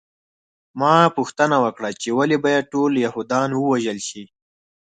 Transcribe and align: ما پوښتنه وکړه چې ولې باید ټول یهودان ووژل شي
ما 0.79 0.95
پوښتنه 1.17 1.57
وکړه 1.65 1.89
چې 2.01 2.09
ولې 2.17 2.37
باید 2.45 2.71
ټول 2.73 2.91
یهودان 3.05 3.49
ووژل 3.53 3.99
شي 4.09 4.23